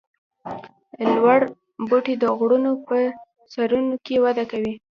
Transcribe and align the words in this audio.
لوړ 1.13 1.39
بوټي 1.87 2.15
د 2.19 2.23
غرونو 2.37 2.71
په 2.87 2.97
سرونو 3.51 3.95
کې 4.05 4.15
وده 4.23 4.43
کوي 4.51 4.73